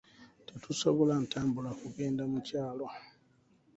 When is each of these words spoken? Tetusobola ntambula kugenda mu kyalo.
Tetusobola 0.47 1.13
ntambula 1.25 1.69
kugenda 1.81 2.23
mu 2.31 2.39
kyalo. 2.47 2.85